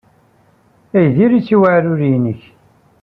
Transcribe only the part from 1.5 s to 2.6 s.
i uɛrur-nnek.